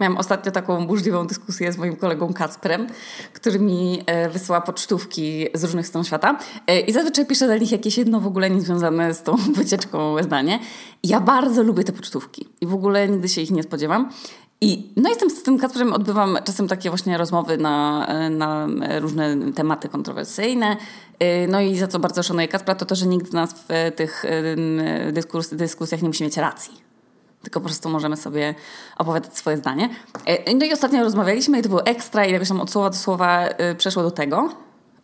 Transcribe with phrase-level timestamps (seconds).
[0.00, 2.86] Miałam ostatnio taką burzliwą dyskusję z moim kolegą Kacprem,
[3.32, 7.72] który mi e, wysyła pocztówki z różnych stron świata e, i zazwyczaj pisze dla nich
[7.72, 10.58] jakieś jedno w ogóle niezwiązane z tą wycieczką zdanie.
[11.04, 14.10] Ja bardzo lubię te pocztówki i w ogóle nigdy się ich nie spodziewam.
[14.60, 18.66] I no jestem z tym Kacprem, odbywam czasem takie właśnie rozmowy na, e, na
[19.00, 20.76] różne tematy kontrowersyjne.
[21.48, 24.24] No i za co bardzo szanuję Kacpra, to to, że nikt z nas w tych
[25.12, 26.89] dyskus dyskusjach nie musi mieć racji
[27.42, 28.54] tylko po prostu możemy sobie
[28.98, 29.90] opowiadać swoje zdanie.
[30.26, 32.96] E, no i ostatnio rozmawialiśmy i to było ekstra i jakoś tam od słowa do
[32.96, 34.48] słowa y, przeszło do tego,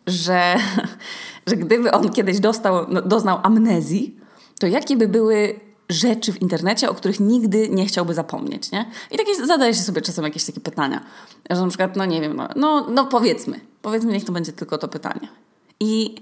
[0.07, 0.55] że,
[1.47, 4.19] że gdyby on kiedyś dostał, no, doznał amnezji,
[4.59, 5.59] to jakie by były
[5.89, 8.91] rzeczy w internecie, o których nigdy nie chciałby zapomnieć, nie?
[9.11, 11.03] I takie zadaje się sobie czasem jakieś takie pytania,
[11.49, 14.77] że na przykład, no nie wiem, no, no, no powiedzmy, powiedzmy, niech to będzie tylko
[14.77, 15.27] to pytanie.
[15.79, 16.15] I,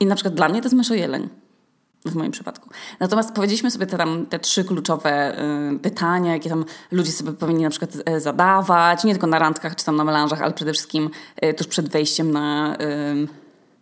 [0.00, 1.28] i na przykład dla mnie to jest myszojeleń
[2.06, 2.70] w moim przypadku.
[3.00, 5.38] Natomiast powiedzieliśmy sobie te, tam, te trzy kluczowe
[5.74, 9.76] y, pytania, jakie tam ludzie sobie powinni na przykład y, zadawać, nie tylko na randkach
[9.76, 11.10] czy tam na melanżach, ale przede wszystkim
[11.44, 13.28] y, tuż przed wejściem na y,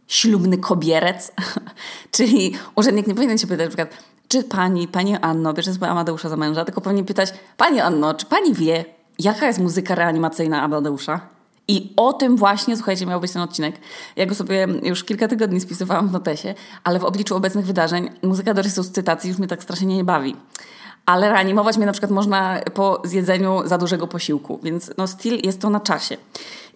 [0.07, 1.33] ślubny kobierec.
[2.17, 6.29] Czyli urzędnik nie powinien się pytać na przykład, czy pani, pani Anno, bierze sobie Amadeusza
[6.29, 8.85] za męża, tylko powinien pytać, pani Anno, czy pani wie,
[9.19, 11.40] jaka jest muzyka reanimacyjna Amadeusza?
[11.71, 13.77] I o tym właśnie, słuchajcie, miał być ten odcinek.
[14.17, 16.55] Ja go sobie już kilka tygodni spisywałam w notesie,
[16.85, 20.37] ale w obliczu obecnych wydarzeń muzyka do resuscytacji już mnie tak strasznie nie bawi.
[21.07, 25.61] Ale reanimować mnie na przykład można po zjedzeniu za dużego posiłku, więc no still jest
[25.61, 26.17] to na czasie.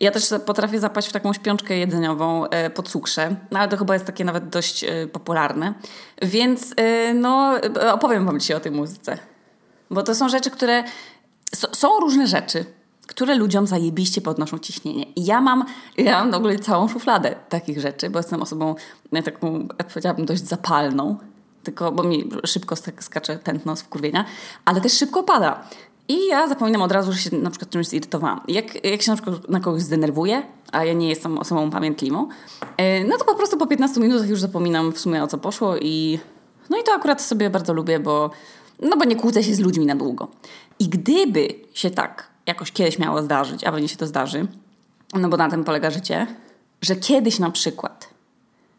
[0.00, 3.94] Ja też potrafię zapaść w taką śpiączkę jedzeniową e, po cukrze, no ale to chyba
[3.94, 5.74] jest takie nawet dość e, popularne.
[6.22, 7.54] Więc e, no
[7.92, 9.18] opowiem wam dzisiaj o tej muzyce.
[9.90, 10.84] Bo to są rzeczy, które...
[11.72, 12.64] są różne rzeczy,
[13.06, 15.04] które ludziom zajebiście podnoszą ciśnienie.
[15.16, 15.64] I ja mam,
[15.98, 18.74] ja mam w ogóle całą szufladę takich rzeczy, bo jestem osobą
[19.12, 21.16] e, taką, powiedziałabym, dość zapalną,
[21.62, 24.24] tylko bo mi szybko skacze tętno z wkurwienia,
[24.64, 25.64] ale też szybko pada.
[26.08, 28.40] I ja zapominam od razu, że się na przykład czymś zirytowałam.
[28.48, 32.28] Jak, jak się na przykład na kogoś zdenerwuję, a ja nie jestem osobą pamiętliwą,
[32.76, 35.76] e, no to po prostu po 15 minutach już zapominam w sumie o co poszło
[35.76, 36.18] i
[36.70, 38.30] no i to akurat sobie bardzo lubię, bo
[38.82, 40.28] no bo nie kłócę się z ludźmi na długo.
[40.78, 44.46] I gdyby się tak jakoś kiedyś miało zdarzyć, a pewnie się to zdarzy,
[45.14, 46.26] no bo na tym polega życie,
[46.82, 48.14] że kiedyś na przykład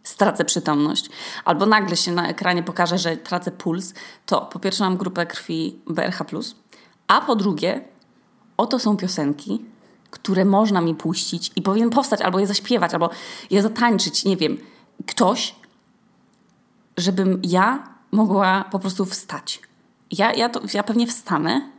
[0.04, 1.10] stracę przytomność,
[1.46, 3.94] albo nagle się na ekranie pokaże, że tracę puls,
[4.26, 6.22] to po pierwsze mam grupę krwi BRH+,
[7.08, 7.82] a po drugie,
[8.58, 9.66] oto są piosenki,
[10.12, 13.10] które można mi puścić i powinien powstać, albo je zaśpiewać, albo
[13.52, 14.58] je zatańczyć, nie wiem,
[15.08, 15.56] ktoś,
[16.98, 19.62] żebym ja mogła po prostu wstać.
[20.12, 21.75] Ja, ja, to, ja pewnie wstanę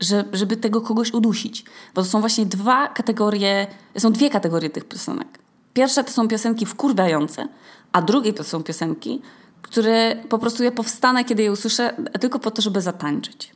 [0.00, 1.64] że, żeby tego kogoś udusić.
[1.94, 3.66] Bo to są właśnie dwa kategorie,
[3.98, 5.38] są dwie kategorie tych piosenek.
[5.74, 7.48] Pierwsze to są piosenki wkurwiające,
[7.92, 9.22] a drugie to są piosenki,
[9.62, 13.52] które po prostu ja powstanę, kiedy je usłyszę, tylko po to, żeby zatańczyć.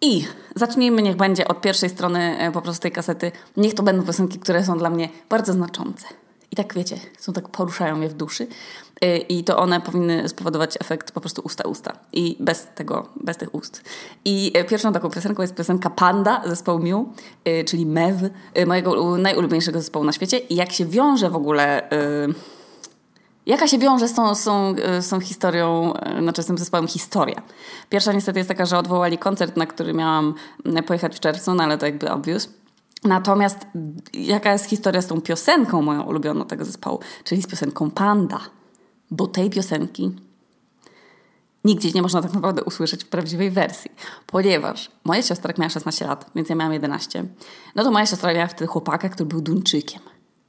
[0.00, 0.24] I
[0.54, 3.32] zacznijmy, niech będzie od pierwszej strony e, po prostu tej kasety.
[3.56, 6.06] Niech to będą piosenki, które są dla mnie bardzo znaczące.
[6.50, 8.46] I tak wiecie, są tak poruszają mnie w duszy.
[9.04, 11.92] Y, I to one powinny spowodować efekt po prostu usta-usta.
[12.12, 13.82] I bez tego, bez tych ust.
[14.24, 17.12] I y, pierwszą taką piosenką jest piosenka Panda zespołu Miu,
[17.48, 18.16] y, czyli Mew,
[18.66, 20.38] mojego najulubieńszego zespołu na świecie.
[20.38, 21.88] I jak się wiąże w ogóle...
[23.46, 27.42] Jaka się wiąże z tą, z tą, z tą historią, znaczy z tym zespołem historia?
[27.88, 30.34] Pierwsza niestety jest taka, że odwołali koncert, na który miałam
[30.86, 32.48] pojechać w czerwcu, no ale to jakby obvious.
[33.04, 33.66] Natomiast
[34.12, 38.40] jaka jest historia z tą piosenką moją ulubioną tego zespołu, czyli z piosenką Panda?
[39.10, 40.10] Bo tej piosenki
[41.66, 43.90] nigdzie nie można tak naprawdę usłyszeć w prawdziwej wersji,
[44.26, 47.24] ponieważ moja siostra miała 16 lat, więc ja miałam 11.
[47.74, 50.00] No to moja siostra miała wtedy chłopaka, który był Duńczykiem.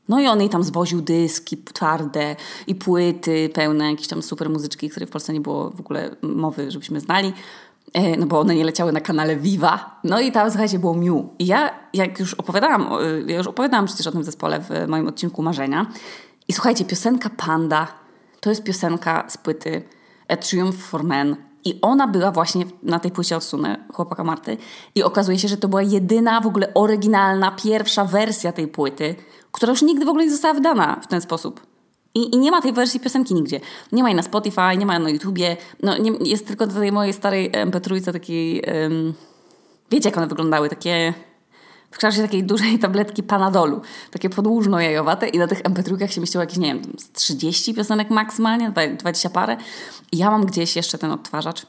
[0.10, 2.36] No i on jej tam zwoził dyski twarde
[2.68, 6.72] i płyty pełne jakiejś tam super muzyczki, której w Polsce nie było w ogóle mowy,
[6.72, 7.34] żebyśmy znali.
[7.94, 10.00] E, no bo one nie leciały na kanale Viva.
[10.04, 11.30] No i tam, słuchajcie, było Miu.
[11.40, 12.90] I ja, jak już opowiadałam,
[13.28, 15.86] ja już opowiadałam przecież o tym zespole w moim odcinku Marzenia.
[16.48, 17.88] I słuchajcie, piosenka Panda
[18.48, 19.82] to jest piosenka z płyty
[20.28, 21.36] A Triumph for Men.
[21.66, 24.58] I ona była właśnie na tej płycie odsunę chłopaka Marty.
[24.96, 29.16] I okazuje się, że to była jedyna w ogóle oryginalna, pierwsza wersja tej płyty,
[29.52, 31.68] która już nigdy w ogóle nie została wydana w ten sposób.
[32.16, 33.60] I, I, nie ma tej wersji piosenki nigdzie.
[33.92, 35.58] Nie ma jej na Spotify, nie ma jej na YouTubie.
[35.84, 38.64] No, nie, jest tylko do tej mojej starej MP3 takiej...
[38.84, 39.14] Um,
[39.92, 40.70] wiecie, jak one wyglądały?
[40.70, 41.14] Takie...
[41.92, 43.82] W kształcie takiej dużej tabletki Panadolu.
[44.12, 46.82] Takie podłużno jajowate i na tych MP3 się mieściło jakieś, nie wiem,
[47.14, 49.58] 30 piosenek maksymalnie, 20 parę.
[50.12, 51.66] I ja mam gdzieś jeszcze ten odtwarzacz.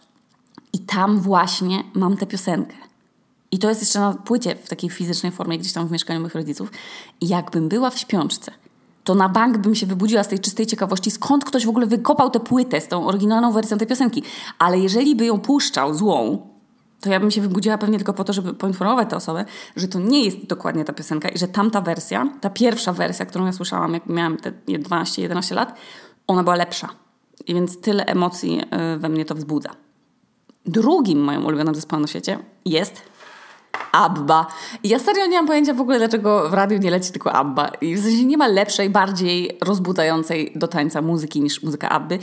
[0.73, 2.76] I tam właśnie mam tę piosenkę.
[3.50, 6.35] I to jest jeszcze na płycie w takiej fizycznej formie gdzieś tam w mieszkaniu moich
[6.35, 6.73] rodziców.
[7.20, 8.53] I jakbym była w śpiączce
[9.09, 12.31] to na bank bym się wybudziła z tej czystej ciekawości, skąd ktoś w ogóle wykopał
[12.31, 14.23] tę płytę z tą oryginalną wersją tej piosenki.
[14.59, 16.47] Ale jeżeli by ją puszczał złą,
[17.00, 19.44] to ja bym się wybudziła pewnie tylko po to, żeby poinformować tę osobę,
[19.76, 23.46] że to nie jest dokładnie ta piosenka i że tamta wersja, ta pierwsza wersja, którą
[23.46, 25.74] ja słyszałam, jak miałam te 12-11 lat,
[26.26, 26.88] ona była lepsza.
[27.46, 28.60] I więc tyle emocji
[28.94, 29.70] y, we mnie to wzbudza.
[30.66, 33.02] Drugim moim ulubionym zespołem na świecie jest
[33.92, 34.46] Abba.
[34.82, 37.68] I ja serio nie mam pojęcia w ogóle, dlaczego w radiu nie leci tylko Abba.
[37.68, 42.18] I w sensie nie ma lepszej, bardziej rozbudzającej do tańca muzyki niż muzyka Abby.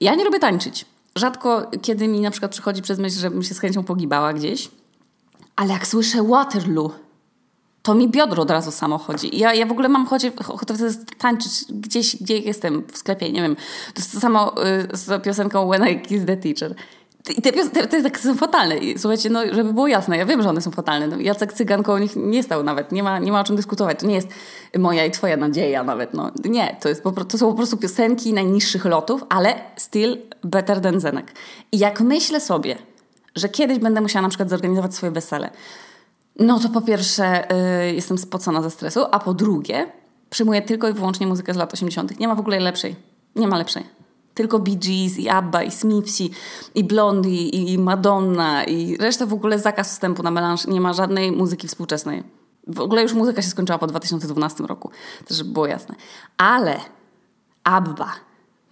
[0.00, 0.86] Ja nie lubię tańczyć.
[1.16, 4.70] Rzadko kiedy mi na przykład przychodzi przez myśl, żebym się z chęcią pogibała gdzieś.
[5.56, 6.92] Ale jak słyszę Waterloo,
[7.82, 9.38] to mi biodro od razu samo chodzi.
[9.38, 10.74] Ja, ja w ogóle mam ochotę, ochotę
[11.18, 13.56] tańczyć gdzieś, gdzie jestem, w sklepie, nie wiem.
[13.94, 16.74] To jest to samo y, z piosenką When I Kiss the Teacher.
[17.32, 17.52] I te,
[17.86, 18.78] te są fatalne.
[18.78, 21.06] I, słuchajcie, no, żeby było jasne, ja wiem, że one są fatalne.
[21.06, 22.92] No, Jacek Cyganko o nich nie stał nawet.
[22.92, 24.00] Nie ma, nie ma o czym dyskutować.
[24.00, 24.28] To nie jest
[24.78, 26.14] moja i twoja nadzieja nawet.
[26.14, 26.30] No.
[26.44, 31.00] Nie, to, jest po, to są po prostu piosenki najniższych lotów, ale still better than
[31.00, 31.32] Zenek.
[31.72, 32.76] I jak myślę sobie,
[33.36, 35.50] że kiedyś będę musiała na przykład zorganizować swoje wesele,
[36.38, 37.46] no to po pierwsze
[37.86, 39.86] yy, jestem spocona ze stresu, a po drugie
[40.30, 42.20] przyjmuję tylko i wyłącznie muzykę z lat 80.
[42.20, 42.96] Nie ma w ogóle lepszej.
[43.36, 43.97] Nie ma lepszej.
[44.38, 46.30] Tylko Bee Gees i ABBA i Smithsi
[46.74, 50.66] i Blondie i Madonna i reszta w ogóle zakaz wstępu na melanż.
[50.66, 52.22] Nie ma żadnej muzyki współczesnej.
[52.66, 54.90] W ogóle już muzyka się skończyła po 2012 roku.
[55.24, 55.94] Też żeby było jasne.
[56.36, 56.76] Ale
[57.64, 58.12] ABBA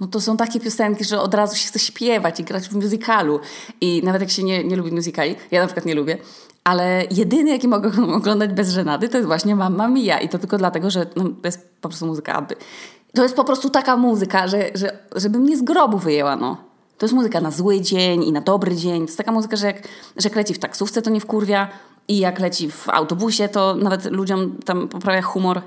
[0.00, 3.40] no to są takie piosenki, że od razu się chce śpiewać i grać w musicalu.
[3.80, 6.18] I nawet jak się nie, nie lubi musicali, ja na przykład nie lubię,
[6.64, 10.20] ale jedyny, jaki mogę oglądać bez żenady, to jest właśnie Mamma Mia.
[10.20, 12.56] I to tylko dlatego, że no, to jest po prostu muzyka Abby.
[13.16, 16.56] To jest po prostu taka muzyka, że, że, żeby mnie z grobu wyjęła, no.
[16.98, 19.00] To jest muzyka na zły dzień i na dobry dzień.
[19.00, 19.76] To jest taka muzyka, że jak,
[20.16, 21.68] że jak leci w taksówce, to nie wkurwia.
[22.08, 25.62] I jak leci w autobusie, to nawet ludziom tam poprawia humor.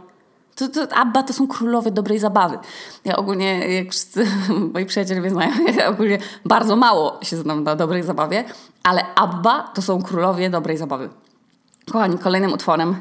[0.55, 2.57] To, to, Abba to są królowie dobrej zabawy.
[3.05, 4.25] Ja ogólnie, jak wszyscy
[4.73, 8.43] moi przyjaciele mnie znają, ja ogólnie bardzo mało się znam na dobrej zabawie,
[8.83, 11.09] ale Abba to są królowie dobrej zabawy.
[11.91, 12.95] Kochani, kolejnym utworem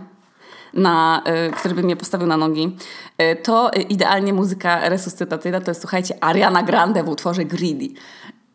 [0.74, 2.76] na, y, który by mnie postawił na nogi,
[3.22, 5.60] y, to idealnie muzyka resuscytacyjna.
[5.60, 7.88] To jest, słuchajcie, Ariana Grande w utworze Greedy.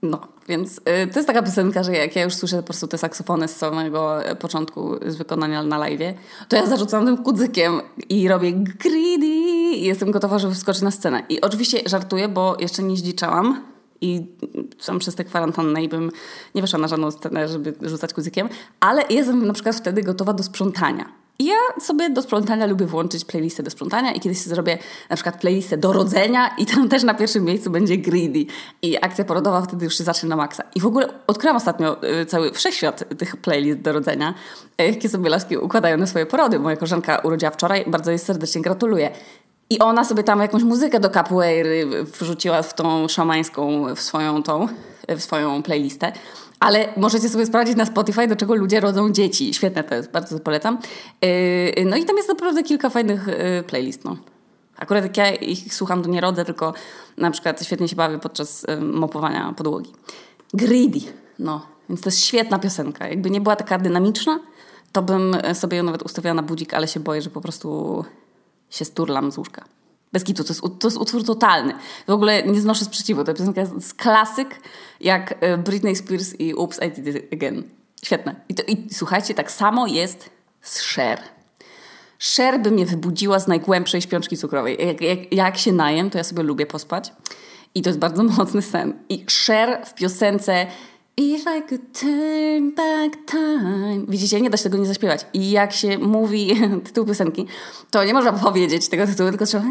[0.01, 3.47] No, więc to jest taka piosenka, że jak ja już słyszę po prostu te saksofony
[3.47, 6.17] z samego początku z wykonania na live,
[6.47, 11.23] to ja zarzucam tym kudzykiem i robię greedy i jestem gotowa, żeby wskoczyć na scenę.
[11.29, 13.63] I oczywiście żartuję, bo jeszcze nie zdziczałam
[14.01, 14.27] i
[14.79, 16.11] sam przez tę kwarantannę i bym
[16.55, 18.49] nie weszła na żadną scenę, żeby rzucać kuzykiem,
[18.79, 21.22] ale jestem na przykład wtedy gotowa do sprzątania.
[21.43, 24.77] Ja sobie do sprzątania lubię włączyć playlistę do sprzątania i kiedyś zrobię
[25.09, 28.45] na przykład playlistę do rodzenia i tam też na pierwszym miejscu będzie greedy.
[28.81, 30.63] I akcja porodowa wtedy już się zacznie na maksa.
[30.75, 34.33] I w ogóle odkryłam ostatnio y, cały wszechświat tych playlist do rodzenia,
[34.81, 36.59] y, jakie sobie laski układają na swoje porody.
[36.59, 39.11] Moja koleżanka urodziła wczoraj, bardzo jej serdecznie gratuluję.
[39.69, 44.67] I ona sobie tam jakąś muzykę do capoeiry wrzuciła w tą szamańską, w swoją tą,
[45.07, 46.11] w swoją playlistę.
[46.63, 49.53] Ale możecie sobie sprawdzić na Spotify, do czego ludzie rodzą dzieci.
[49.53, 50.77] Świetne to jest, bardzo to polecam.
[51.21, 54.05] Yy, no i tam jest naprawdę kilka fajnych yy, playlist.
[54.05, 54.17] No.
[54.77, 56.73] Akurat jak ja ich słucham, to nie rodzę, tylko
[57.17, 59.91] na przykład świetnie się bawię podczas mopowania podłogi.
[60.53, 60.99] Greedy,
[61.39, 61.65] no.
[61.89, 63.07] Więc to jest świetna piosenka.
[63.07, 64.39] Jakby nie była taka dynamiczna,
[64.91, 68.05] to bym sobie ją nawet ustawiała na budzik, ale się boję, że po prostu
[68.69, 69.65] się sturlam z łóżka.
[70.13, 71.73] Bez kitu, to jest, to jest utwór totalny.
[72.07, 73.23] W ogóle nie znoszę sprzeciwu.
[73.23, 74.59] Ta piosenka jest klasyk,
[74.99, 77.63] jak e, Britney Spears i Oops, I Did It Again.
[78.05, 78.35] Świetne.
[78.49, 80.29] I, to, I słuchajcie, tak samo jest
[80.61, 81.19] z Cher.
[82.35, 84.87] Cher by mnie wybudziła z najgłębszej śpiączki cukrowej.
[84.87, 87.13] Jak, jak, jak się najem, to ja sobie lubię pospać.
[87.75, 88.99] I to jest bardzo mocny sen.
[89.09, 90.67] I Cher w piosence
[91.17, 94.05] If I could turn back time.
[94.07, 95.25] Widzicie, nie da się tego nie zaśpiewać.
[95.33, 96.55] I jak się mówi
[96.85, 97.47] tytuł piosenki,
[97.91, 99.65] to nie można powiedzieć tego tytułu, tylko trzeba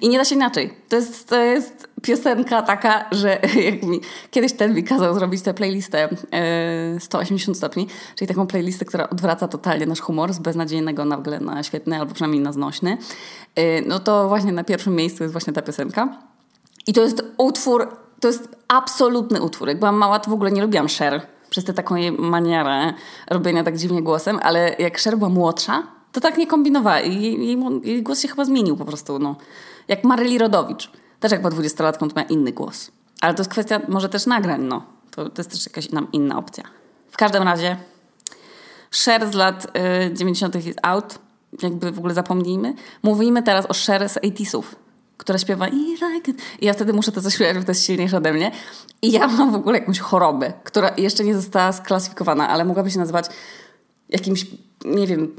[0.00, 0.74] i nie da się inaczej.
[0.88, 4.00] To jest, to jest piosenka taka, że jak mi
[4.30, 6.08] kiedyś ten mi kazał zrobić tę playlistę
[6.98, 7.86] 180 e, stopni,
[8.16, 12.42] czyli taką playlistę, która odwraca totalnie nasz humor z beznadziejnego nagle na świetny, albo przynajmniej
[12.42, 12.98] na znośny,
[13.54, 16.18] e, no to właśnie na pierwszym miejscu jest właśnie ta piosenka.
[16.86, 19.68] I to jest utwór to jest absolutny utwór.
[19.68, 22.94] Jak byłam mała, to w ogóle nie lubiłam Cher przez tę taką jej manierę
[23.30, 25.82] robienia tak dziwnie głosem, ale jak Cher była młodsza,
[26.12, 29.18] to tak nie kombinowała jej, jej, jej głos się chyba zmienił po prostu.
[29.18, 29.36] No.
[29.88, 30.90] Jak Maryli Rodowicz.
[31.20, 32.90] Też jak po dwudziestolatką to miała inny głos.
[33.20, 34.84] Ale to jest kwestia może też nagrań, no.
[35.10, 36.64] To, to jest też jakaś nam inna opcja.
[37.10, 37.76] W każdym razie
[39.04, 39.66] Cher z lat
[40.10, 40.66] y, 90.
[40.66, 41.18] jest out.
[41.62, 42.74] Jakby w ogóle zapomnijmy.
[43.02, 44.85] Mówimy teraz o Cher z 80
[45.16, 46.42] która śpiewa I like it.
[46.60, 48.52] I ja wtedy muszę to zaśpiewać, bo to jest silniejsze ode mnie.
[49.02, 52.98] I ja mam w ogóle jakąś chorobę, która jeszcze nie została sklasyfikowana, ale mogłaby się
[52.98, 53.26] nazywać
[54.08, 54.46] jakimś,
[54.84, 55.36] nie wiem,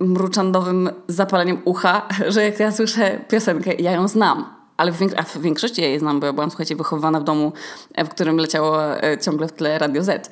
[0.00, 4.44] mruczandowym zapaleniem ucha, że jak ja słyszę piosenkę, ja ją znam,
[4.76, 7.52] ale w, w większości ja je znam, bo ja byłam, słuchajcie, wychowywana w domu,
[7.98, 8.78] w którym leciało
[9.20, 10.30] ciągle w tle Radio Z.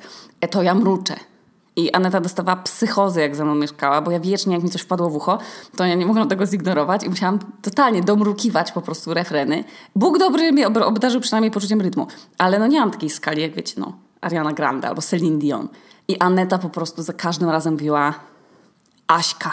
[0.51, 1.15] To ja mruczę.
[1.79, 5.09] I Aneta dostawała psychozy, jak ze mną mieszkała, bo ja wiecznie, jak mi coś wpadło
[5.09, 5.37] w ucho,
[5.77, 9.63] to ja nie mogłam tego zignorować i musiałam totalnie domrukiwać po prostu refreny.
[9.95, 12.07] Bóg dobry mnie obdarzył przynajmniej poczuciem rytmu,
[12.37, 15.67] ale no nie mam takiej skali, jak wiecie, no, Ariana Grande albo Celine Dion.
[16.07, 18.13] I Aneta po prostu za każdym razem mówiła
[19.07, 19.51] Aśka.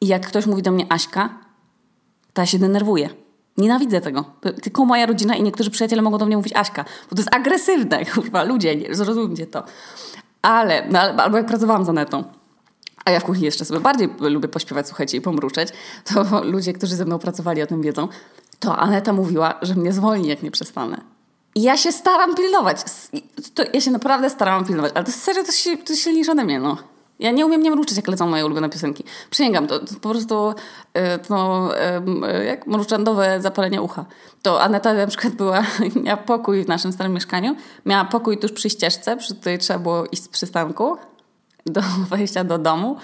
[0.00, 1.28] I jak ktoś mówi do mnie Aśka,
[2.32, 3.10] to ja się denerwuję.
[3.56, 4.24] Nienawidzę tego.
[4.62, 8.04] Tylko moja rodzina i niektórzy przyjaciele mogą do mnie mówić Aśka, bo to jest agresywne,
[8.14, 9.64] kurwa, ludzie, nie, zrozumcie to.
[10.42, 12.24] Ale, no, albo jak pracowałam za netą,
[13.04, 15.68] a ja w kuchni jeszcze sobie bardziej lubię pośpiewać, słuchajcie, i pomruczeć,
[16.04, 18.08] to ludzie, którzy ze mną pracowali o tym wiedzą,
[18.58, 21.00] to Aneta mówiła, że mnie zwolni, jak nie przestanę.
[21.54, 22.76] I ja się staram pilnować.
[23.54, 26.60] To, ja się naprawdę starałam pilnować, ale to serio, to jest, to silniejsze ode mnie,
[26.60, 26.76] no.
[27.20, 29.04] Ja nie umiem nie mruczyć, jak lecą moje ulubione piosenki.
[29.30, 30.54] Przysięgam, to, to po prostu
[30.94, 31.70] e, to,
[32.28, 34.04] e, jak mruczandowe zapalenie ucha.
[34.42, 35.62] To Aneta na przykład była,
[36.04, 40.04] miała pokój w naszym starym mieszkaniu, miała pokój tuż przy ścieżce, przy której trzeba było
[40.06, 40.96] iść z przystanku
[41.66, 42.96] do wejścia do domu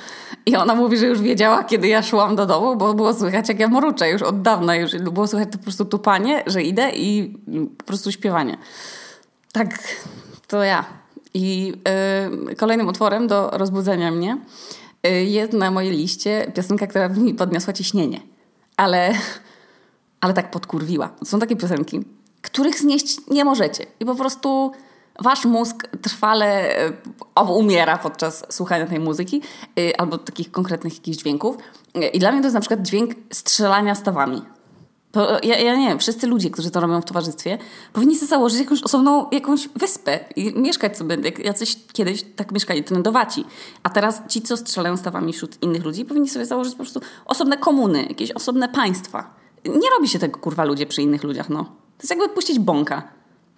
[0.47, 3.61] i ona mówi, że już wiedziała, kiedy ja szłam do domu, bo było słychać, jak
[3.61, 7.35] ja mruczę już od dawna, już było słychać to po prostu tupanie, że idę i
[7.79, 8.57] po prostu śpiewanie.
[9.53, 9.69] Tak,
[10.47, 11.06] to ja.
[11.37, 11.73] I
[12.51, 14.39] y, kolejnym utworem do rozbudzenia mnie
[15.07, 18.21] y, jest na mojej liście piosenka, która mi podniosła ciśnienie.
[18.77, 19.13] Ale,
[20.21, 21.11] ale tak podkurwiła.
[21.25, 22.05] Są takie piosenki,
[22.43, 23.87] których znieść nie możecie.
[24.01, 24.73] I po prostu
[25.21, 29.43] wasz mózg trwale y, umiera podczas słuchania tej muzyki
[29.79, 31.57] y, albo takich konkretnych jakichś dźwięków.
[31.97, 34.43] Y, I dla mnie to jest na przykład dźwięk strzelania stawami.
[35.17, 37.59] To ja, ja nie wiem, wszyscy ludzie, którzy to robią w towarzystwie,
[37.93, 42.85] powinni sobie założyć jakąś osobną jakąś wyspę i mieszkać sobie, jak jacyś kiedyś tak mieszkali
[42.85, 43.45] trendowaci.
[43.83, 47.57] A teraz ci, co strzelają stawami wśród innych ludzi, powinni sobie założyć po prostu osobne
[47.57, 49.35] komuny, jakieś osobne państwa.
[49.65, 51.65] Nie robi się tego, kurwa, ludzie przy innych ludziach, no.
[51.65, 53.03] To jest jakby puścić bąka.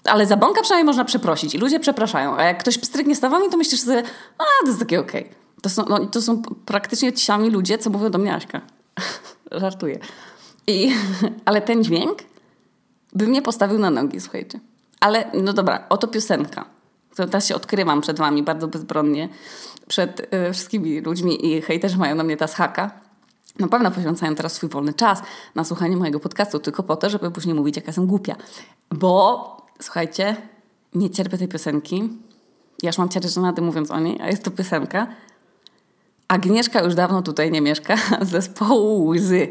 [0.04, 2.36] Ale za bąka przynajmniej można przeprosić i ludzie przepraszają.
[2.36, 4.02] A jak ktoś stryknie stawami, to myślisz sobie,
[4.38, 5.22] a to jest takie okej.
[5.22, 5.34] Okay.
[5.62, 8.60] To, są, no, to są praktycznie ci sami ludzie, co mówią do mnie Aśka.
[9.52, 9.98] Żartuję.
[10.68, 10.92] I,
[11.44, 12.18] ale ten dźwięk
[13.12, 14.60] by mnie postawił na nogi, słuchajcie.
[15.00, 16.64] Ale no dobra, oto piosenka.
[17.16, 19.28] teraz się odkrywam przed wami bardzo bezbronnie.
[19.88, 22.90] Przed y, wszystkimi ludźmi i hejterzy mają na mnie tas haka.
[23.58, 25.22] Na pewno poświęcają teraz swój wolny czas
[25.54, 28.36] na słuchanie mojego podcastu, tylko po to, żeby później mówić, jaka jestem głupia.
[28.90, 30.36] Bo, słuchajcie,
[30.94, 32.08] nie cierpię tej piosenki.
[32.82, 35.06] Ja już mam ciarę żenady mówiąc o niej, a jest to piosenka.
[36.28, 37.96] Agnieszka już dawno tutaj nie mieszka,
[38.26, 39.48] z zespołu Łzy.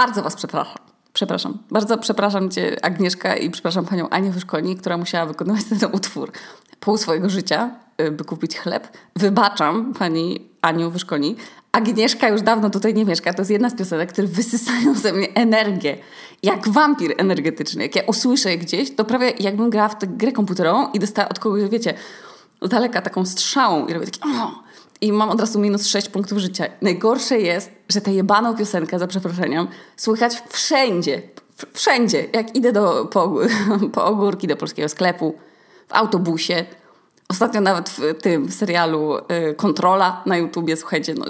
[0.00, 0.78] Bardzo Was przepraszam.
[1.12, 1.58] Przepraszam.
[1.70, 6.32] Bardzo przepraszam Cię, Agnieszka, i przepraszam Panią Anię Wyszkoni, która musiała wykonywać ten utwór
[6.80, 8.88] pół swojego życia, y, by kupić chleb.
[9.16, 11.36] Wybaczam Pani Aniu Wyszkoni.
[11.72, 13.34] Agnieszka już dawno tutaj nie mieszka.
[13.34, 15.98] To jest jedna z piosenek, które wysysają ze mnie energię.
[16.42, 17.82] Jak wampir energetyczny.
[17.82, 21.28] Jak ja usłyszę je gdzieś, to prawie jakbym grała w tę grę komputerową i dostała
[21.28, 21.94] od kogoś, wiecie,
[22.62, 24.20] z daleka taką strzałą i robię takie...
[24.22, 24.69] Oh!
[25.00, 26.64] I mam od razu minus 6 punktów życia.
[26.82, 31.22] Najgorsze jest, że tę jebaną piosenkę, za przeproszeniem, słychać wszędzie.
[31.72, 32.26] Wszędzie.
[32.32, 33.34] Jak idę do, po,
[33.94, 35.34] po ogórki do polskiego sklepu,
[35.88, 36.64] w autobusie,
[37.30, 41.24] Ostatnio nawet w tym serialu y, Kontrola na YouTubie, słuchajcie, no,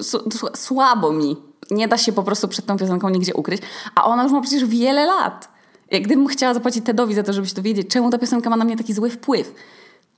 [0.54, 1.36] słabo mi.
[1.70, 3.62] Nie da się po prostu przed tą piosenką nigdzie ukryć.
[3.94, 5.48] A ona już ma przecież wiele lat.
[5.90, 8.64] Jak gdybym chciała zapłacić Tedowi za to, żeby się dowiedzieć, czemu ta piosenka ma na
[8.64, 9.54] mnie taki zły wpływ,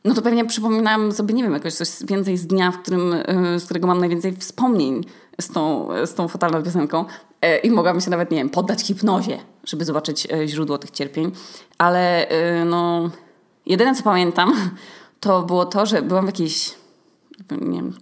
[0.04, 3.60] no to pewnie przypominałam sobie, nie wiem, jakoś coś więcej z dnia, w którym, y,
[3.60, 5.04] z którego mam najwięcej wspomnień
[5.40, 7.04] z tą, z tą fatalną piosenką
[7.40, 11.32] e, i mogłabym się nawet, nie wiem, poddać hipnozie, żeby zobaczyć e, źródło tych cierpień.
[11.78, 13.10] Ale y, no,
[13.66, 14.70] jedyne co pamiętam,
[15.20, 16.74] to było to, że byłam w jakiejś,
[17.50, 17.94] nie wiem,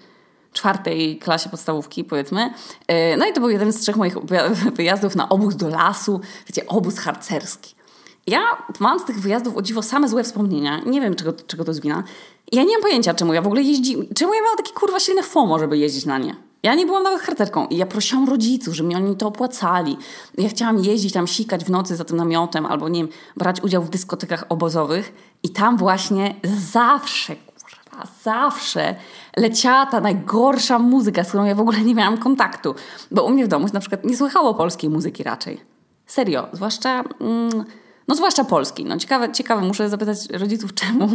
[0.52, 2.54] czwartej klasie podstawówki, powiedzmy.
[2.88, 4.18] E, no i to był jeden z trzech moich
[4.76, 7.79] wyjazdów na obóz do lasu, wiecie, obóz harcerski.
[8.26, 8.40] Ja
[8.80, 10.80] mam z tych wyjazdów o dziwo same złe wspomnienia.
[10.86, 12.04] Nie wiem, czego, czego to jest wina.
[12.52, 13.96] Ja nie mam pojęcia, czemu ja w ogóle jeździ...
[14.14, 16.36] Czemu ja miałam takie kurwa silne FOMO, żeby jeździć na nie.
[16.62, 19.96] Ja nie byłam nawet harcerką i ja prosiłam rodziców, żeby mi oni to opłacali.
[20.38, 23.82] Ja chciałam jeździć tam, sikać w nocy za tym namiotem albo, nie wiem, brać udział
[23.82, 25.12] w dyskotekach obozowych
[25.42, 26.34] i tam właśnie
[26.72, 28.94] zawsze, kurwa, zawsze
[29.36, 32.74] leciała ta najgorsza muzyka, z którą ja w ogóle nie miałam kontaktu.
[33.10, 35.60] Bo u mnie w domu na przykład nie słychało polskiej muzyki raczej.
[36.06, 37.04] Serio, zwłaszcza...
[37.20, 37.64] Mm,
[38.10, 38.84] no zwłaszcza polski.
[38.84, 41.08] No ciekawe, ciekawe, muszę zapytać rodziców czemu.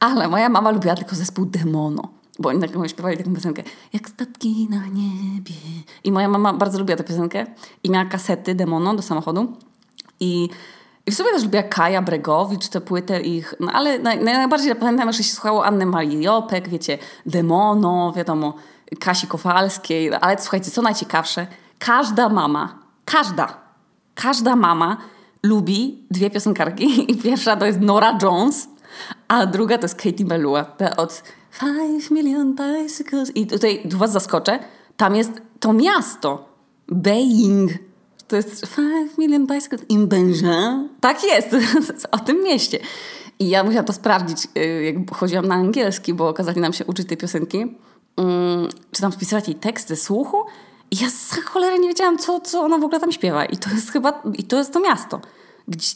[0.00, 2.08] Ale moja mama lubiła tylko zespół Demono.
[2.38, 5.54] Bo oni taką śpiewali taką piosenkę Jak statki na niebie.
[6.04, 7.46] I moja mama bardzo lubiła tę piosenkę.
[7.82, 9.56] I miała kasety Demono do samochodu.
[10.20, 10.48] I,
[11.06, 13.54] i w sumie też lubiła Kaja Bregowicz, tę płytę ich.
[13.60, 18.54] No ale naj, najbardziej pamiętam, że się słuchało Anny Marii Jopek, wiecie, Demono, wiadomo,
[19.00, 20.10] Kasi Kowalskiej.
[20.20, 21.46] Ale słuchajcie, co najciekawsze,
[21.78, 23.56] każda mama, każda,
[24.14, 24.96] każda mama
[25.42, 28.68] lubi dwie piosenkarki i pierwsza to jest Nora Jones,
[29.28, 30.64] a druga to jest Katie Melua.
[30.64, 33.36] Te od Five Million Bicycles.
[33.36, 34.58] I tutaj tu was zaskoczę,
[34.96, 35.30] tam jest
[35.60, 36.48] to miasto.
[36.88, 37.70] Beijing.
[38.28, 40.42] To jest Five Million Bicycles in Beijing.
[41.00, 41.56] Tak jest,
[42.10, 42.78] o tym mieście.
[43.38, 47.08] I ja musiałam to sprawdzić, y, jak chodziłam na angielski, bo okazali nam się uczyć
[47.08, 47.58] tej piosenki.
[48.16, 50.36] Um, czy tam spisywać jej tekst ze słuchu.
[50.90, 53.44] Ja z cholery nie wiedziałam, co, co ona w ogóle tam śpiewa.
[53.44, 55.20] I to jest chyba, i to jest to miasto.
[55.68, 55.94] Gdzie,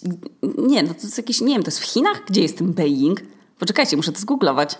[0.58, 2.24] nie, no to jest jakieś, nie wiem, to jest w Chinach?
[2.26, 3.20] Gdzie jest ten Beijing?
[3.58, 4.78] Poczekajcie, muszę to zgooglować.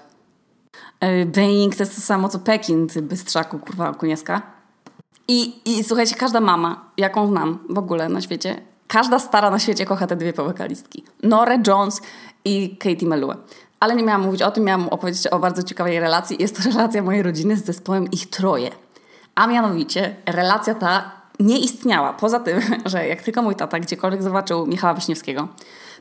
[1.01, 4.43] E, Beijing to jest to samo co Pekin, ty bystrzaku, kurwa, okunieska.
[5.29, 9.87] I, I słuchajcie, każda mama, jaką znam w ogóle na świecie, każda stara na świecie
[9.87, 11.05] kocha te dwie wokalistki.
[11.23, 12.01] Nora Jones
[12.45, 13.37] i Katie Melua.
[13.81, 16.37] Ale nie miałam mówić o tym, miałam opowiedzieć o bardzo ciekawej relacji.
[16.41, 18.71] Jest to relacja mojej rodziny z zespołem Ich Troje.
[19.35, 21.11] A mianowicie relacja ta
[21.41, 22.13] nie istniała.
[22.13, 25.49] Poza tym, że jak tylko mój tata gdziekolwiek zobaczył Michała Wiśniewskiego,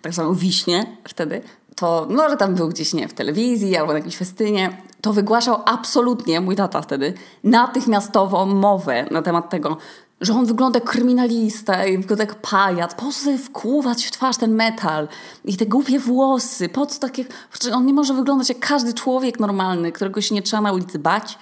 [0.02, 1.42] tak zwaną Wiśnie wtedy,
[1.76, 5.62] to no, że tam był gdzieś, nie w telewizji albo na jakimś festynie, to wygłaszał
[5.66, 9.78] absolutnie, mój tata wtedy, natychmiastową mowę na temat tego,
[10.22, 12.96] że on wygląda jak kryminalista i wygląda jak pajac.
[12.96, 15.08] Po co sobie wkłuwać w twarz ten metal
[15.46, 16.70] i te głupie włosy?
[16.70, 17.26] Po co takie...
[17.74, 21.38] On nie może wyglądać jak każdy człowiek normalny, którego się nie trzeba na ulicy bać.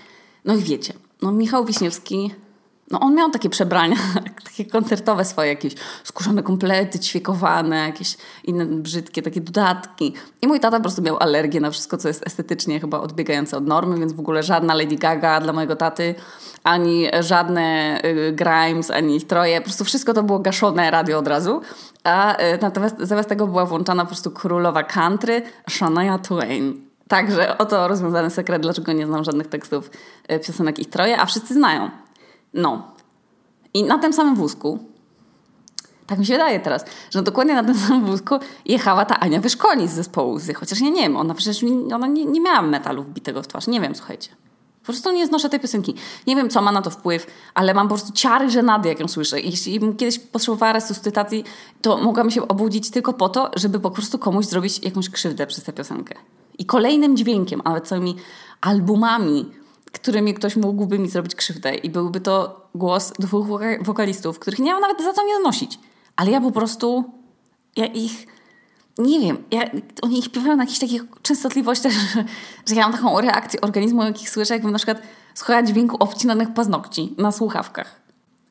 [0.46, 2.32] No i wiecie, no Michał Wiśniewski
[2.92, 3.96] no on miał takie przebrania,
[4.50, 5.74] takie koncertowe swoje, jakieś
[6.04, 10.14] skórzane komplety, ćwiekowane, jakieś inne brzydkie takie dodatki.
[10.42, 13.68] I mój tata po prostu miał alergię na wszystko, co jest estetycznie chyba odbiegające od
[13.68, 16.16] normy, więc w ogóle żadna Lady Gaga dla mojego taty,
[16.64, 19.62] ani żadne y, Grimes, ani ich troje.
[19.62, 21.62] Po prostu wszystko to było gaszone radio od razu.
[22.04, 26.88] A y, natomiast zamiast tego była włączana po prostu królowa country Shania Twain.
[27.10, 29.92] Także oto rozwiązany sekret, dlaczego nie znam żadnych tekstów
[30.32, 31.89] y, piosenek ich troje, a wszyscy znają.
[32.54, 32.92] No.
[33.74, 34.80] I na tym samym wózku,
[36.08, 38.36] tak mi się wydaje teraz, że dokładnie na tym samym wózku
[38.66, 41.63] jechała ta Ania Wyszkoni z zespołu chociaż ja nie wiem, ona przecież
[41.94, 43.68] ona nie, nie miała metalu wbitego w twarz.
[43.68, 44.30] Nie wiem, słuchajcie.
[44.82, 45.96] Po prostu nie znoszę tej piosenki.
[46.28, 49.07] Nie wiem, co ma na to wpływ, ale mam po prostu ciary żenady, jak ją
[49.07, 49.40] słyszę.
[49.40, 51.44] I jeśli bym kiedyś potrzebowała resuscytacji,
[51.81, 55.64] to mogłabym się obudzić tylko po to, żeby po prostu komuś zrobić jakąś krzywdę przez
[55.64, 56.16] tę piosenkę.
[56.59, 58.15] I kolejnym dźwiękiem, ale całymi
[58.61, 59.45] albumami
[59.91, 63.48] którymi ktoś mógłby mi zrobić krzywdę i byłby to głos dwóch
[63.81, 65.79] wokalistów, których nie mam nawet za co nie znosić.
[66.15, 67.03] Ale ja po prostu,
[67.75, 68.27] ja ich,
[68.98, 69.69] nie wiem, ja,
[70.01, 72.24] oni ich śpiewają na jakichś takich częstotliwościach, że,
[72.67, 75.01] że ja mam taką reakcję organizmu, jak ich słyszę, jakbym na przykład
[75.33, 78.01] słuchała dźwięku obcinanych paznokci na słuchawkach.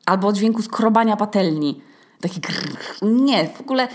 [0.05, 1.81] Albo dźwięku skrobania patelni.
[2.21, 2.77] Taki grrr.
[3.01, 3.87] Nie, w ogóle...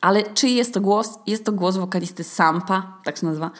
[0.00, 1.18] Ale czy jest to głos?
[1.26, 3.50] Jest to głos wokalisty Sampa, tak się nazywa.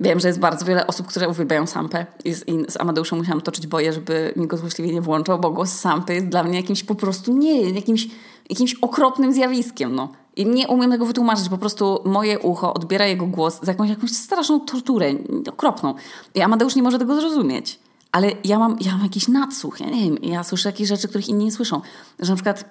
[0.00, 3.40] Wiem, że jest bardzo wiele osób, które uwielbiają Sampę i z, i z Amadeuszem musiałam
[3.40, 6.84] toczyć boje, żeby mi go złośliwie nie włączał, bo głos Sampy jest dla mnie jakimś
[6.84, 8.08] po prostu, nie, jakimś,
[8.50, 10.08] jakimś okropnym zjawiskiem, no.
[10.36, 14.10] I nie umiem tego wytłumaczyć, po prostu moje ucho odbiera jego głos za jakąś, jakąś
[14.10, 15.14] straszną torturę,
[15.48, 15.94] okropną.
[16.34, 17.78] I Amadeusz nie może tego zrozumieć.
[18.12, 21.28] Ale ja mam, ja mam jakiś nadsłuch, ja nie wiem, ja słyszę jakieś rzeczy, których
[21.28, 21.80] inni nie słyszą.
[22.18, 22.64] Że na przykład,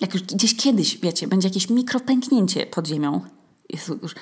[0.00, 3.20] jak już gdzieś kiedyś, wiecie, będzie jakieś mikropęknięcie pod ziemią,
[3.68, 4.14] jest już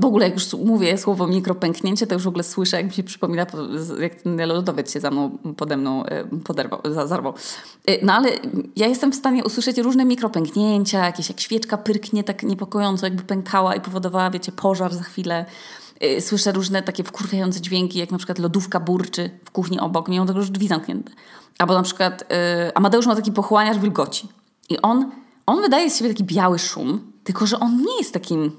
[0.00, 3.02] w ogóle jak już mówię słowo mikropęknięcie, to już w ogóle słyszę, jak mi się
[3.02, 3.46] przypomina,
[4.00, 7.34] jak ten lodowiec się za mną, pode mną e, poderwał, zarwał.
[7.86, 8.30] E, no ale
[8.76, 13.74] ja jestem w stanie usłyszeć różne mikropęknięcia, jakieś jak świeczka pyrknie tak niepokojąco, jakby pękała
[13.74, 15.44] i powodowała, wiecie, pożar za chwilę.
[16.00, 20.26] E, słyszę różne takie wkurwiające dźwięki, jak na przykład lodówka burczy w kuchni obok, mimo
[20.26, 21.12] tego, że drzwi zamknięte.
[21.58, 22.24] Albo na przykład
[22.74, 24.28] Amadeusz ma taki pochłaniacz wilgoci.
[24.68, 25.10] I on,
[25.46, 28.52] on wydaje z siebie taki biały szum, tylko że on nie jest takim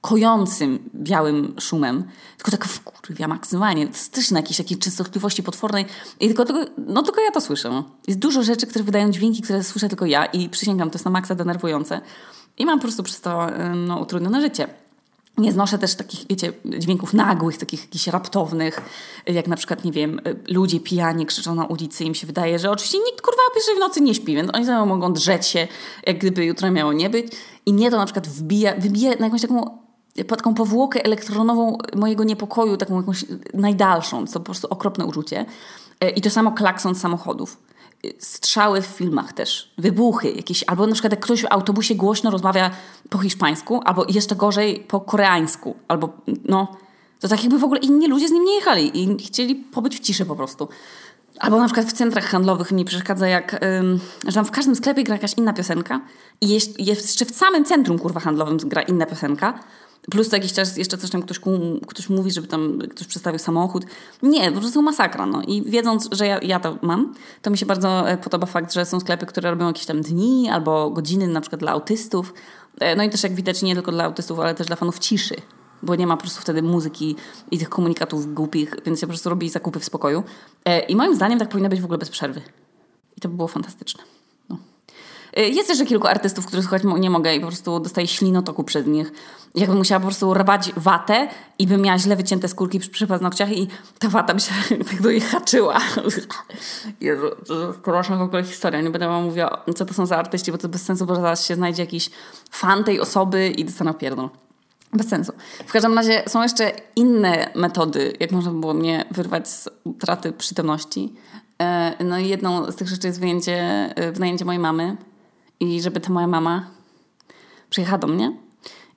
[0.00, 2.04] kojącym białym szumem,
[2.36, 3.86] tylko tak wkurwia maksymalnie.
[3.86, 5.86] To jest też jakiejś takiej częstotliwości potwornej.
[6.20, 7.82] I tylko, tylko, no tylko ja to słyszę.
[8.06, 11.10] Jest dużo rzeczy, które wydają dźwięki, które słyszę tylko ja i przysięgam, to jest na
[11.10, 12.00] maksa denerwujące.
[12.58, 13.46] I mam po prostu przez to
[13.76, 14.68] no, utrudnione życie.
[15.38, 18.80] Nie znoszę też takich, wiecie, dźwięków nagłych, takich jakichś raptownych,
[19.26, 22.70] jak na przykład, nie wiem, ludzie pijani krzyczą na ulicy i im się wydaje, że
[22.70, 25.68] oczywiście nikt kurwa o pierwszej w nocy nie śpi, więc oni sobie mogą drzeć się,
[26.06, 27.32] jak gdyby jutro miało nie być.
[27.66, 29.82] I mnie to na przykład wbija, wybija na jakąś taką
[30.28, 34.26] taką powłokę elektronową mojego niepokoju, taką jakąś najdalszą.
[34.26, 35.46] To po prostu okropne uczucie.
[36.00, 37.56] E, I to samo klakson samochodów.
[38.18, 42.70] Strzały w filmach też, wybuchy jakieś, albo na przykład jak ktoś w autobusie głośno rozmawia
[43.10, 46.08] po hiszpańsku, albo jeszcze gorzej po koreańsku, albo
[46.44, 46.76] no,
[47.20, 50.00] to tak jakby w ogóle inni ludzie z nim nie jechali i chcieli pobyć w
[50.00, 50.68] ciszy po prostu.
[51.38, 55.04] Albo na przykład w centrach handlowych mi przeszkadza, jak ym, że tam w każdym sklepie
[55.04, 56.00] gra jakaś inna piosenka
[56.40, 59.58] i jeszcze w samym centrum kurwa handlowym gra inna piosenka,
[60.10, 61.40] Plus co jakiś czas jeszcze coś tam ktoś,
[61.86, 63.84] ktoś mówi, żeby tam ktoś przedstawił samochód.
[64.22, 65.26] Nie, po prostu masakra.
[65.26, 65.42] No.
[65.42, 68.86] I wiedząc, że ja, ja to mam, to mi się bardzo e, podoba fakt, że
[68.86, 72.34] są sklepy, które robią jakieś tam dni albo godziny na przykład dla autystów.
[72.80, 75.34] E, no i też jak widać nie tylko dla autystów, ale też dla fanów ciszy.
[75.82, 77.16] Bo nie ma po prostu wtedy muzyki
[77.50, 80.22] i tych komunikatów głupich, więc ja po prostu robię zakupy w spokoju.
[80.64, 82.42] E, I moim zdaniem tak powinno być w ogóle bez przerwy.
[83.16, 84.02] I to by było fantastyczne.
[85.38, 88.86] Y, jest jeszcze kilku artystów, których słuchać nie mogę i po prostu dostaję ślinotoku przez
[88.86, 89.12] nich.
[89.54, 93.52] Jakbym musiała po prostu rwać watę i bym miała źle wycięte skórki przy, przy paznokciach
[93.52, 93.68] i
[93.98, 94.52] ta wata by się
[94.90, 95.78] tak do jej haczyła.
[97.00, 98.80] Jezu, to straszna w ogóle historia.
[98.80, 101.46] Nie będę wam mówiła, co to są za artyści, bo to bez sensu, bo zaraz
[101.46, 102.10] się znajdzie jakiś
[102.50, 104.28] fan tej osoby i dostaną pierdol.
[104.92, 105.32] Bez sensu.
[105.66, 111.14] W każdym razie są jeszcze inne metody, jak można było mnie wyrwać z utraty przytomności.
[111.62, 114.96] E, no i jedną z tych rzeczy jest e, wynajęcie mojej mamy,
[115.62, 116.66] i żeby ta moja mama
[117.70, 118.32] przyjechała do mnie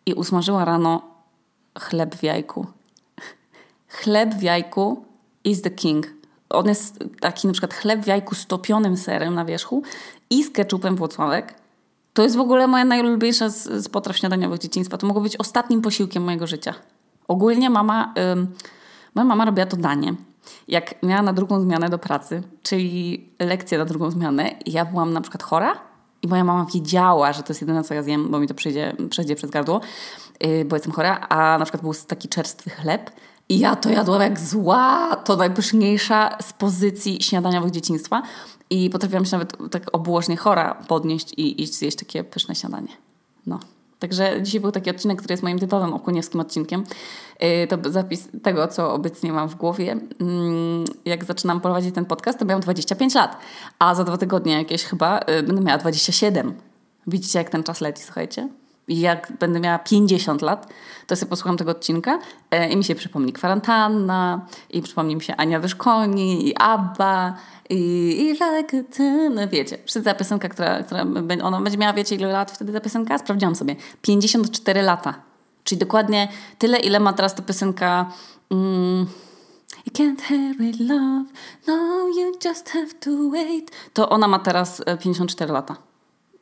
[0.06, 1.01] i usmażyła rano
[1.80, 2.67] chleb w jajku.
[3.88, 5.06] Chleb w jajku
[5.43, 6.08] is the king.
[6.49, 9.84] On jest taki na przykład chleb w jajku z topionym serem na wierzchu
[10.30, 11.54] i z keczupem Włocławek.
[12.13, 14.97] To jest w ogóle moja najulubieńsza z, z potraw śniadaniowych dzieciństwa.
[14.97, 16.73] To mogło być ostatnim posiłkiem mojego życia.
[17.28, 18.47] Ogólnie mama, ym,
[19.15, 20.15] moja mama robiła to danie.
[20.67, 25.13] Jak miała na drugą zmianę do pracy, czyli lekcję na drugą zmianę i ja byłam
[25.13, 25.94] na przykład chora,
[26.26, 28.96] i moja mama wiedziała, że to jest jedyne, co ja zjem, bo mi to przejdzie,
[29.10, 29.82] przejdzie przez gardło,
[30.42, 31.20] yy, bo jestem chora.
[31.30, 33.12] A na przykład był taki czerstwy chleb.
[33.50, 38.22] I ja to jadłam jak zła, to najpyszniejsza z pozycji śniadaniowych dzieciństwa.
[38.70, 42.88] I potrafiłam się nawet tak obłożnie chora podnieść i iść zjeść takie pyszne śniadanie.
[43.46, 43.60] No.
[44.00, 46.84] Także dzisiaj był taki odcinek, który jest moim typowym okuniewskim odcinkiem.
[47.43, 49.98] Y, to zapis tego, co obecnie mam w głowie.
[50.21, 53.38] Mm, jak zaczynam prowadzić ten podcast, to miałam 25 lat,
[53.80, 56.54] a za dwa tygodnie jakieś chyba y, będę miała 27.
[57.08, 58.50] Widzicie, jak ten czas leci, słuchajcie?
[58.88, 60.74] I jak będę miała 50 lat,
[61.08, 62.19] to sobie posłucham tego odcinka
[62.54, 67.36] y, i mi się przypomni kwarantanna, i przypomni mi się Ania Wyszkoni, i Abba,
[67.69, 67.76] i,
[68.21, 68.84] i like
[69.30, 71.06] no wiecie, ta piosenka, która, która
[71.43, 73.17] ona będzie miała, wiecie ile lat wtedy ta piosenka?
[73.17, 73.76] Sprawdziłam sobie.
[74.02, 75.35] 54 lata.
[75.65, 78.12] Czyli dokładnie tyle, ile ma teraz ta piosenka
[78.51, 79.08] mm,
[79.86, 81.25] You can't hurry love,
[81.67, 83.71] no you just have to wait.
[83.93, 85.75] To ona ma teraz 54 e, lata.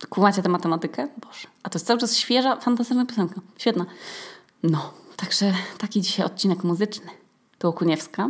[0.09, 1.07] Kumacie tę matematykę?
[1.17, 1.47] Boże.
[1.63, 3.41] A to jest cały czas świeża, fantastyczna piosenka.
[3.57, 3.85] Świetna.
[4.63, 7.07] No, także taki dzisiaj odcinek muzyczny.
[7.57, 8.29] To Okuniewska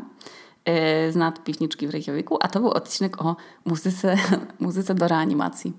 [1.09, 4.17] z nad piwniczki w Reykjaviku, a to był odcinek o muzyce,
[4.59, 5.73] muzyce do reanimacji.